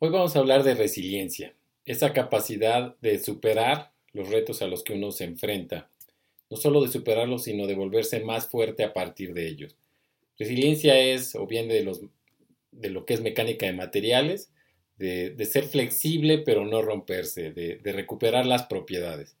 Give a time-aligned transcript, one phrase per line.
[0.00, 4.92] Hoy vamos a hablar de resiliencia, esa capacidad de superar los retos a los que
[4.92, 5.90] uno se enfrenta,
[6.48, 9.74] no solo de superarlos, sino de volverse más fuerte a partir de ellos.
[10.38, 14.52] Resiliencia es, o bien de, lo que es mecánica de materiales,
[14.98, 19.34] de, ser flexible pero no romperse, de, recuperar las propiedades.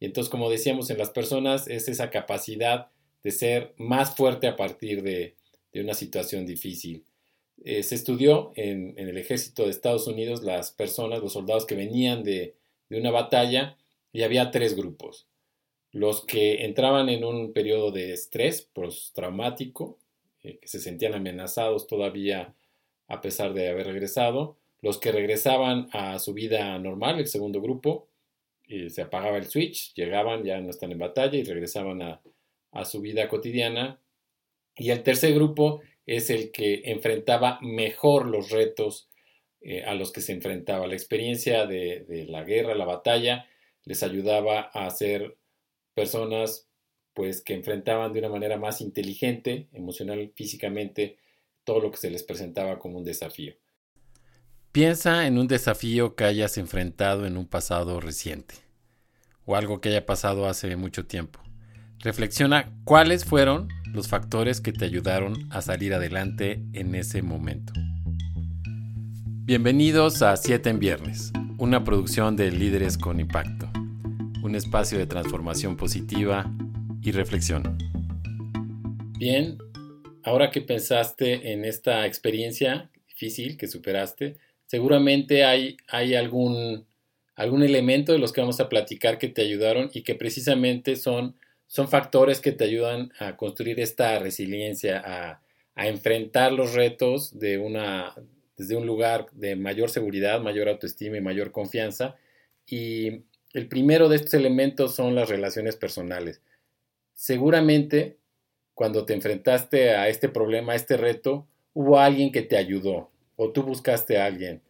[0.00, 2.88] Y entonces, como decíamos, en las personas es esa capacidad
[3.22, 5.36] de ser más fuerte a partir de
[5.72, 7.04] una situación difícil
[7.62, 12.22] eh, se estudió en, el ejército de Estados Unidos las personas, los soldados que venían
[12.22, 12.56] de,
[12.90, 13.76] una batalla
[14.12, 15.26] y había tres grupos.
[15.92, 19.98] Los que entraban en un periodo de estrés postraumático,
[20.42, 22.54] eh, que se sentían amenazados todavía
[23.08, 24.56] a pesar de haber regresado.
[24.80, 28.08] Los que regresaban a su vida normal, el segundo grupo,
[28.66, 33.00] y se apagaba el switch, llegaban, ya no están en batalla y regresaban a su
[33.00, 34.00] vida cotidiana.
[34.76, 35.82] Y el tercer grupo
[36.16, 39.08] es el que enfrentaba mejor los retos
[39.60, 40.88] eh, a los que se enfrentaba.
[40.88, 43.46] La experiencia de, la guerra, la batalla,
[43.84, 45.36] les ayudaba a ser
[45.94, 46.68] personas
[47.14, 51.16] pues que enfrentaban de una manera más inteligente, emocional, físicamente,
[51.62, 53.54] todo lo que se les presentaba como un desafío.
[54.72, 58.56] Piensa en un desafío que hayas enfrentado en un pasado reciente
[59.44, 61.40] o algo que haya pasado hace mucho tiempo.
[62.02, 67.74] Reflexiona cuáles fueron los factores que te ayudaron a salir adelante en ese momento.
[69.44, 73.70] Bienvenidos a 7 en Viernes, una producción de Líderes con Impacto,
[74.42, 76.50] un espacio de transformación positiva
[77.02, 77.76] y reflexión.
[79.18, 79.58] Bien,
[80.22, 86.86] ahora que pensaste en esta experiencia difícil que superaste, seguramente hay, hay algún,
[87.34, 91.36] algún elemento de los que vamos a platicar que te ayudaron y que precisamente son
[91.70, 95.40] son factores que te ayudan a construir esta resiliencia, a,
[95.76, 98.14] enfrentar los retos de una,
[98.56, 102.16] desde un lugar de mayor seguridad, mayor autoestima y mayor confianza.
[102.66, 103.22] Y
[103.54, 106.42] el primero de estos elementos son las relaciones personales.
[107.14, 108.18] Seguramente
[108.74, 113.52] cuando te enfrentaste a este problema, a este reto, hubo alguien que te ayudó o
[113.52, 114.60] tú buscaste a alguien,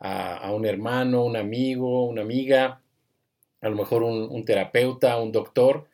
[0.00, 2.82] a, un hermano, un amigo, una amiga,
[3.60, 5.87] a lo mejor un terapeuta, un doctor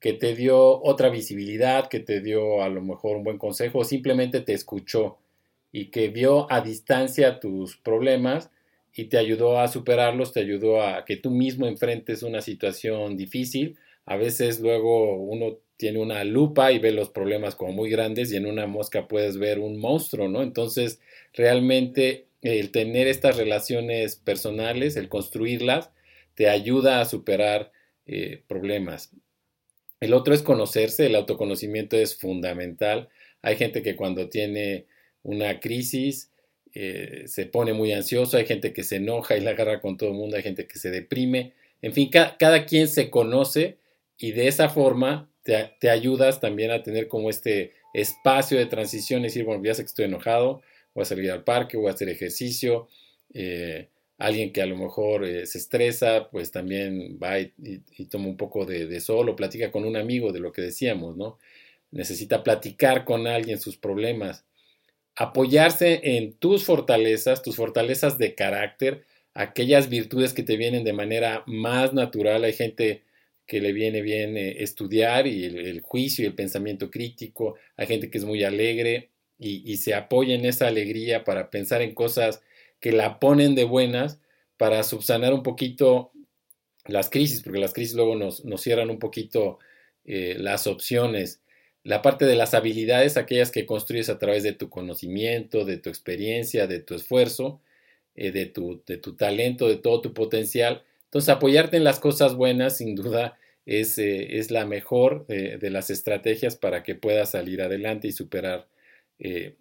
[0.00, 3.84] que te dio otra visibilidad, que te dio a lo mejor un buen consejo, o
[3.84, 5.18] simplemente te escuchó
[5.72, 8.50] y que vio a distancia tus problemas
[8.94, 13.78] y te ayudó a superarlos, te ayudó a que tú mismo enfrentes una situación difícil.
[14.06, 18.36] A veces luego uno tiene una lupa y ve los problemas como muy grandes y
[18.36, 20.42] en una mosca puedes ver un monstruo, ¿no?
[20.42, 21.00] Entonces,
[21.32, 25.90] realmente el tener estas relaciones personales, el construirlas,
[26.34, 27.70] te ayuda a superar
[28.06, 29.12] eh, problemas.
[30.00, 33.08] El otro es conocerse, el autoconocimiento es fundamental.
[33.42, 34.86] Hay gente que cuando tiene
[35.22, 36.30] una crisis
[36.72, 40.10] eh, se pone muy ansioso, hay gente que se enoja y la agarra con todo
[40.10, 41.52] el mundo, hay gente que se deprime.
[41.82, 43.78] En fin, cada quien se conoce
[44.16, 49.44] y de esa forma te, ayudas también a tener como este espacio de transición, decir,
[49.44, 50.62] bueno, ya sé que estoy enojado,
[50.94, 52.88] voy a salir al parque, voy a hacer ejercicio.
[53.34, 53.88] Eh,
[54.20, 57.48] alguien que a lo mejor eh, se estresa, pues también va y,
[58.10, 61.38] toma un poco de, sol o platica con un amigo de lo que decíamos, ¿no?
[61.90, 64.44] Necesita platicar con alguien sus problemas,
[65.16, 71.42] apoyarse en tus fortalezas, tus fortalezas de carácter, aquellas virtudes que te vienen de manera
[71.46, 72.44] más natural.
[72.44, 73.04] Hay gente
[73.46, 78.10] que le viene bien eh, estudiar y el, juicio y el pensamiento crítico, hay gente
[78.10, 79.08] que es muy alegre
[79.38, 82.42] y se apoya en esa alegría para pensar en cosas
[82.80, 84.20] que la ponen de buenas
[84.56, 86.12] para subsanar un poquito
[86.86, 89.58] las crisis, porque las crisis luego nos, cierran un poquito
[90.04, 91.40] eh, las opciones.
[91.82, 95.88] La parte de las habilidades, aquellas que construyes a través de tu conocimiento, de tu
[95.88, 97.60] experiencia, de tu esfuerzo,
[98.14, 100.84] eh, de, tu, de, tu, talento, de todo tu potencial.
[101.04, 105.90] Entonces, apoyarte en las cosas buenas, sin duda, es, eh, es la mejor de las
[105.90, 108.68] estrategias para que puedas salir adelante y superar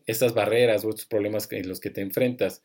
[0.05, 2.63] esas barreras o estos problemas en los que te enfrentas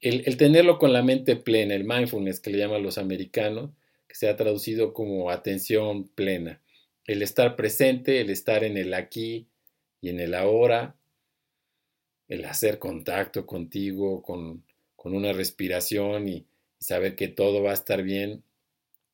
[0.00, 3.70] el, tenerlo con la mente plena, el mindfulness que le llaman los americanos,
[4.08, 6.60] que se ha traducido como atención plena,
[7.06, 9.46] el estar presente, el estar en el aquí
[10.00, 10.96] y en el ahora,
[12.28, 14.64] el hacer contacto contigo, con,
[15.02, 16.46] una respiración y,
[16.78, 18.42] saber que todo va a estar bien,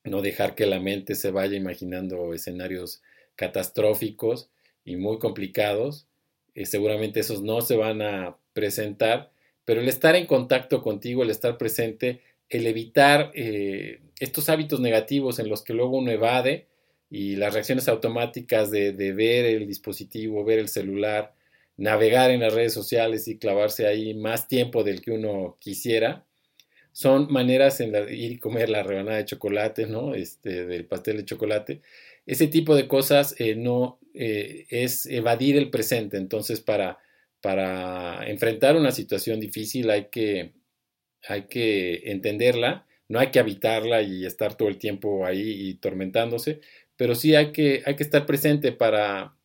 [0.04, 3.02] no dejar que la mente se vaya imaginando escenarios
[3.34, 4.50] catastróficos
[4.84, 6.06] y muy complicados,
[6.54, 9.32] eh, seguramente esos no se van a presentar,
[9.66, 15.38] pero el estar en contacto contigo, el estar presente, el evitar eh, estos hábitos negativos
[15.40, 16.68] en los que luego uno evade
[17.10, 21.34] y las reacciones automáticas de, ver el dispositivo, ver el celular,
[21.76, 26.24] navegar en las redes sociales y clavarse ahí más tiempo del que uno quisiera,
[26.92, 30.14] son maneras en la, ir y comer la rebanada de chocolate, ¿no?
[30.14, 31.82] Este, del pastel de chocolate.
[32.24, 36.16] Ese tipo de cosas eh, no eh, es evadir el presente.
[36.16, 36.98] Entonces, para,
[37.46, 40.54] para enfrentar una situación difícil hay que,
[41.28, 46.58] hay que entenderla, no hay que habitarla y estar todo el tiempo ahí y tormentándose,
[46.96, 49.36] pero sí hay que, hay que estar presente para,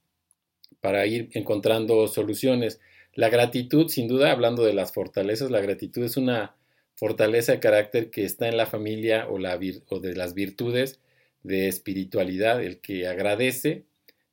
[0.79, 2.79] para ir encontrando soluciones.
[3.13, 6.55] La gratitud, sin duda, hablando de las fortalezas, la gratitud es una
[6.95, 9.59] fortaleza de carácter que está en la familia o, la
[9.89, 10.99] o de las virtudes
[11.43, 13.85] de espiritualidad, el que agradece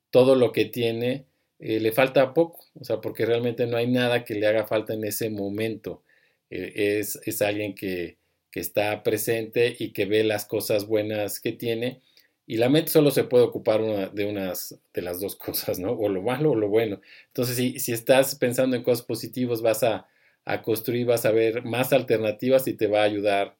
[0.09, 1.27] todo lo que tiene,
[1.59, 4.93] eh, le falta poco, o sea, porque realmente no hay nada que le haga falta
[4.93, 6.03] en ese momento.
[6.49, 8.17] Eh, es, es, alguien que,
[8.51, 12.01] que, está presente y que ve las cosas buenas que tiene.
[12.47, 13.81] Y la mente solo se puede ocupar
[14.13, 15.91] de unas de las dos cosas, ¿no?
[15.91, 17.01] O lo malo o lo bueno.
[17.27, 20.07] Entonces, si, si estás pensando en cosas positivas, vas a,
[20.45, 23.57] a construir, vas a ver más alternativas y te va a ayudar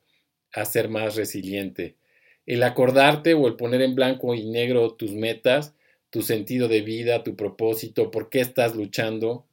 [0.54, 1.98] a ser más resiliente.
[2.46, 5.76] El acordarte o el poner en blanco y negro tus metas,
[6.10, 9.46] tu sentido de vida, tu propósito, por qué estás luchando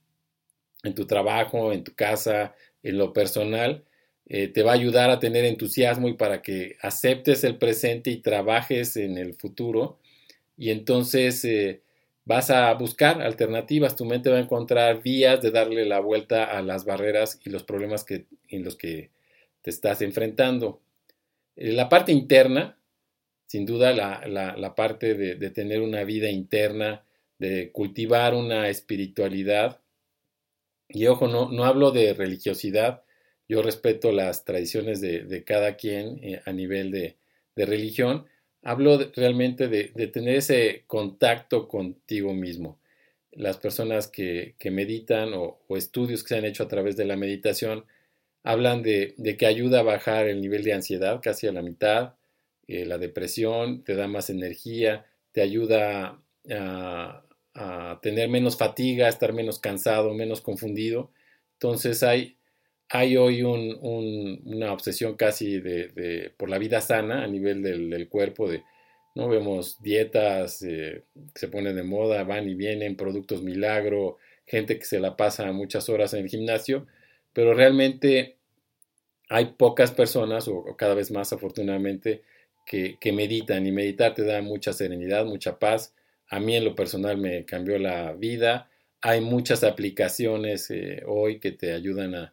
[0.82, 3.85] en tu trabajo, en tu casa, en lo personal,
[4.29, 8.19] eh, te va a ayudar a tener entusiasmo y para que aceptes el presente y
[8.19, 9.99] trabajes en el futuro.
[10.56, 11.82] Y entonces eh,
[12.25, 16.62] vas a buscar alternativas, tu mente va a encontrar vías de darle la vuelta a
[16.62, 19.11] las barreras y los problemas que, en los que
[19.62, 20.81] te estás enfrentando.
[21.56, 22.75] Eh, la parte interna,
[23.46, 27.04] sin duda la, parte de, tener una vida interna,
[27.38, 29.81] de cultivar una espiritualidad,
[30.88, 33.02] y ojo, no, no hablo de religiosidad,
[33.48, 37.16] yo respeto las tradiciones de, cada quien eh, a nivel de,
[37.56, 38.26] de religión,
[38.66, 42.81] hablo realmente de, tener ese contacto contigo mismo.
[43.31, 47.84] Las personas que, meditan o, estudios que se han hecho a través de la meditación
[48.42, 52.14] hablan de, que ayuda a bajar el nivel de ansiedad casi a la mitad,
[52.68, 56.20] eh, la depresión, te da más energía, te ayuda
[56.50, 57.22] a,
[58.02, 61.10] tener menos fatiga, a estar menos cansado, menos confundido.
[61.54, 62.36] Entonces hay,
[62.88, 68.62] hay hoy una obsesión casi de, por la vida sana a nivel del, cuerpo, de,
[69.14, 74.78] no vemos dietas eh, que se ponen de moda, van y vienen, productos milagro, gente
[74.78, 76.86] que se la pasa muchas horas en el gimnasio,
[77.32, 78.36] pero realmente
[79.28, 82.22] hay pocas personas, o, cada vez más afortunadamente,
[82.66, 85.94] que, meditan y meditar te da mucha serenidad, mucha paz.
[86.28, 88.68] A mí en lo personal me cambió la vida.
[89.00, 92.32] Hay muchas aplicaciones eh, hoy que te ayudan a,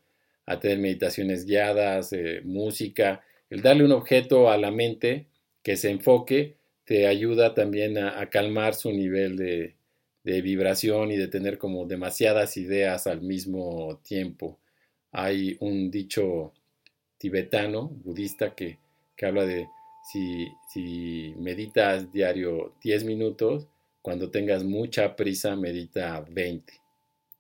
[0.60, 5.28] tener meditaciones guiadas, eh, música, el darle un objeto a la mente
[5.62, 9.76] que se enfoque te ayuda también a, calmar su nivel de,
[10.24, 14.60] vibración y de tener como demasiadas ideas al mismo tiempo.
[15.12, 16.54] Hay un dicho
[17.18, 18.80] tibetano, budista, que,
[19.22, 19.68] habla de
[20.04, 23.68] si, si, meditas diario 10 minutos,
[24.02, 26.74] cuando tengas mucha prisa, medita 20.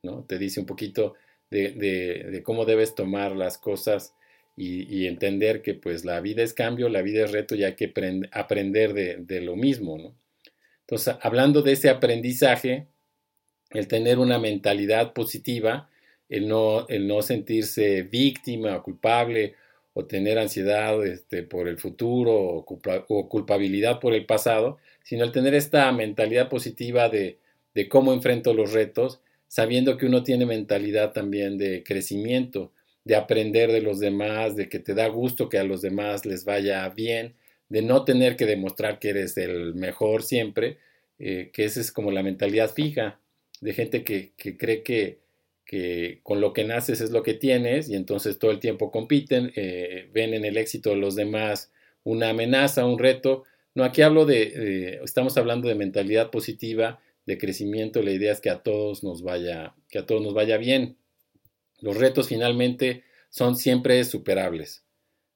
[0.04, 0.24] ¿no?
[0.24, 1.16] Te dice un poquito
[1.52, 4.16] de, cómo debes tomar las cosas
[4.56, 7.92] y, entender que pues la vida es cambio, la vida es reto y hay que
[8.32, 10.16] aprender de, lo mismo, ¿no?
[10.82, 12.88] Entonces, hablando de ese aprendizaje,
[13.72, 15.90] el tener una mentalidad positiva,
[16.30, 19.56] el no, el no sentirse víctima o culpable
[19.94, 22.66] o tener ansiedad este, por el futuro o,
[23.08, 27.38] o, culpabilidad por el pasado, sino el tener esta mentalidad positiva de,
[27.74, 29.22] de cómo enfrento los retos
[29.54, 32.72] sabiendo que uno tiene mentalidad también de crecimiento,
[33.04, 36.44] de aprender de los demás, de que te da gusto que a los demás les
[36.44, 37.36] vaya bien,
[37.70, 40.80] de no tener que demostrar que eres el mejor siempre,
[41.20, 43.20] eh, que esa es como la mentalidad fija,
[43.62, 45.20] de gente que, cree que,
[45.66, 49.52] que, con lo que naces es lo que tienes y entonces todo el tiempo compiten,
[49.56, 51.72] eh, ven en el éxito de los demás
[52.04, 53.44] una amenaza, un reto.
[53.76, 58.50] No, aquí hablo de, estamos hablando de mentalidad positiva, de crecimiento, la idea es que
[58.50, 60.98] a todos nos vaya, que a todos nos vaya bien.
[61.80, 64.84] Los retos finalmente son siempre superables,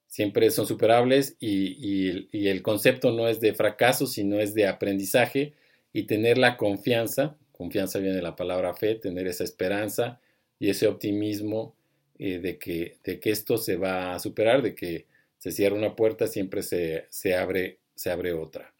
[0.07, 5.53] siempre son superables y, el concepto no es de fracaso, sino es de aprendizaje
[5.93, 10.21] y tener la confianza, confianza viene de la palabra fe, tener esa esperanza
[10.59, 11.75] y ese optimismo
[12.19, 15.95] eh, de, que, de que esto se va a superar, de que se cierra una
[15.95, 18.73] puerta, siempre se, se, abre, se abre otra.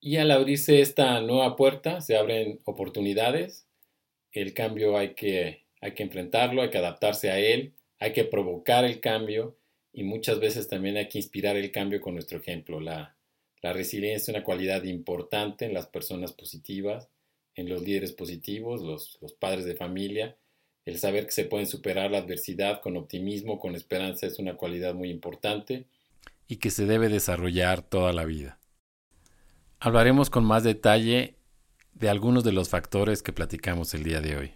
[0.00, 3.66] Y al abrirse esta nueva puerta se abren oportunidades.
[4.30, 8.84] El cambio hay que, hay que enfrentarlo, hay que adaptarse a él, hay que provocar
[8.84, 9.56] el cambio
[9.92, 12.80] y muchas veces también hay que inspirar el cambio con nuestro ejemplo.
[12.80, 13.16] La,
[13.62, 17.08] la resiliencia es una cualidad importante en las personas positivas,
[17.56, 20.36] en los líderes positivos, los, los padres de familia.
[20.84, 24.94] El saber que se pueden superar la adversidad con optimismo, con esperanza, es una cualidad
[24.94, 25.86] muy importante.
[26.46, 28.60] Y que se debe desarrollar toda la vida.
[29.80, 31.34] Hablaremos con más detalle
[31.94, 34.52] de algunos de los factores que platicamos el día de hoy.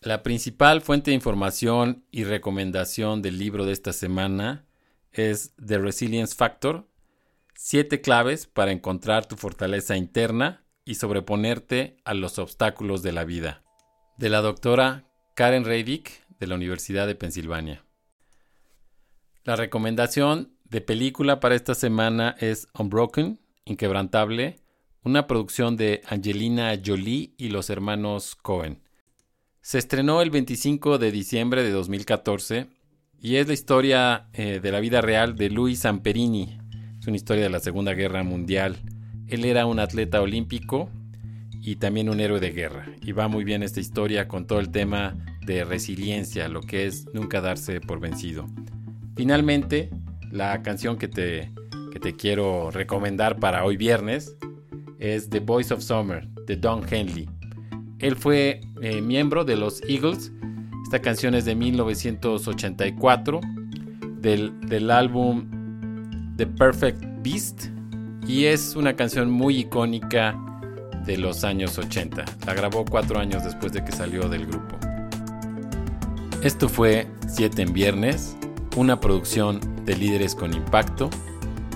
[0.00, 4.66] La principal fuente de información y recomendación del libro de esta semana
[5.12, 6.88] es The Resilience Factor,
[7.54, 13.62] siete claves para encontrar tu fortaleza interna y sobreponerte a los obstáculos de la vida,
[14.16, 17.84] de la doctora Karen Reivik de la Universidad de Pensilvania.
[19.44, 24.56] La recomendación de película para esta semana es Unbroken, Inquebrantable,
[25.04, 28.82] una producción de Angelina Jolie y los hermanos Cohen.
[29.60, 32.68] Se estrenó el 25 de diciembre de 2014
[33.20, 36.58] y es la historia eh, de la vida real de Luis Samperini.
[37.00, 38.78] Es una historia de la Segunda Guerra Mundial.
[39.32, 40.90] Él era un atleta olímpico
[41.62, 42.84] y también un héroe de guerra.
[43.00, 47.06] Y va muy bien esta historia con todo el tema de resiliencia, lo que es
[47.14, 48.46] nunca darse por vencido.
[49.16, 49.88] Finalmente,
[50.30, 51.50] la canción que te,
[51.90, 54.36] que te quiero recomendar para hoy viernes
[54.98, 57.26] es The Voice of Summer de Don Henley.
[58.00, 60.30] Él fue eh, miembro de los Eagles.
[60.84, 63.40] Esta canción es de 1984
[64.20, 65.48] del, del álbum
[66.36, 67.71] The Perfect Beast
[68.26, 70.38] y es una canción muy icónica
[71.04, 72.24] de los años 80.
[72.46, 74.76] La grabó cuatro años después de que salió del grupo.
[76.42, 78.36] Esto fue 7 en viernes,
[78.76, 81.08] una producción de líderes con impacto,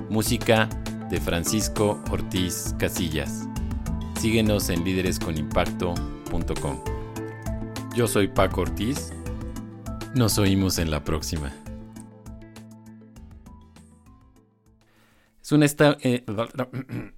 [0.08, 0.68] música
[1.10, 3.48] de Francisco Ortiz Casillas.
[4.20, 6.80] Síguenos en líderesconimpacto.com.
[7.94, 9.12] Yo soy Paco Ortiz.
[10.14, 11.52] Nos oímos en la próxima.
[15.46, 15.96] Es un esta...
[16.00, 16.24] Eh,